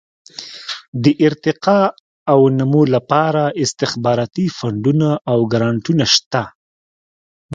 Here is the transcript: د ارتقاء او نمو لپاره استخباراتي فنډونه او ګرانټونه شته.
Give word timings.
د 1.03 1.05
ارتقاء 1.27 1.87
او 2.31 2.39
نمو 2.57 2.83
لپاره 2.95 3.43
استخباراتي 3.63 4.45
فنډونه 4.57 5.09
او 5.31 5.39
ګرانټونه 5.51 6.05
شته. 6.13 6.43